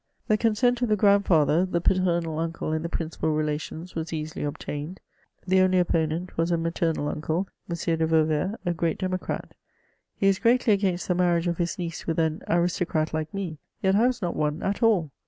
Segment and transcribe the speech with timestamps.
[0.29, 4.99] The consent of ihe grandfadier, the paternal uncle, and the principal relations, was easily obtained;
[5.45, 7.75] the only opponent was a maternal uncle, M.
[7.75, 9.53] de Vauvert, a greeX democrat;
[10.15, 13.95] he was greatly against the marriage of his niece with an aristocrat like me^ yet
[13.95, 15.11] I was not one at all.